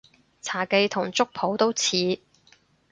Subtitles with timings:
[0.41, 2.19] 茶記同粥舖都似